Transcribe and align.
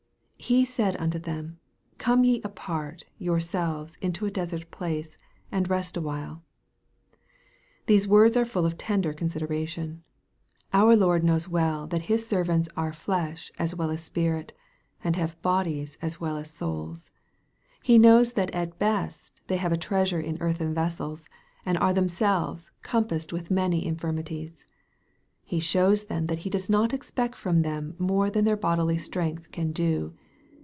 "He 0.51 0.65
said 0.65 0.97
unto 0.99 1.17
them, 1.19 1.59
come 1.99 2.23
ye 2.25 2.41
apart 2.43 3.05
your 3.19 3.39
selves 3.39 3.95
into 4.01 4.25
a 4.25 4.31
desert 4.31 4.69
place, 4.71 5.15
and 5.51 5.69
rest 5.69 5.95
a 5.95 6.01
while." 6.01 6.43
These 7.85 8.07
words 8.07 8.35
are 8.35 8.43
full 8.43 8.65
of 8.65 8.75
tender 8.77 9.13
consideration. 9.13 10.03
Our 10.73 10.89
124 10.97 10.97
EXPOSITOR? 10.99 10.99
THOUGHTS. 10.99 11.01
Lord 11.51 11.61
knows 11.63 11.71
well 11.71 11.87
that 11.87 12.05
His 12.07 12.27
servants 12.27 12.67
are 12.75 12.91
flesh 12.91 13.51
as 13.59 13.75
well 13.75 13.91
as 13.91 14.03
spirit, 14.03 14.51
and 15.03 15.15
have 15.15 15.41
bodies 15.43 15.97
as 16.01 16.19
well 16.19 16.35
as 16.37 16.49
souls. 16.51 17.11
He 17.83 17.97
knows 17.99 18.33
that 18.33 18.49
at 18.53 18.79
best 18.79 19.39
they 19.47 19.57
have 19.57 19.71
a 19.71 19.77
treasure 19.77 20.19
in 20.19 20.41
earthen 20.41 20.73
vessels, 20.73 21.29
and 21.67 21.77
are 21.77 21.93
themselves 21.93 22.71
compassed 22.81 23.31
with 23.31 23.51
many 23.51 23.85
infirmities. 23.85 24.65
He 25.45 25.59
shows 25.61 26.05
them 26.05 26.25
that 26.25 26.39
He 26.39 26.49
does 26.49 26.67
not 26.67 26.93
expect 26.95 27.35
from 27.35 27.61
them 27.61 27.95
more 27.99 28.29
than 28.31 28.43
their 28.43 28.57
bodily 28.57 28.97
strength 28.97 29.49
can 29.51 29.71
do. 29.71 30.13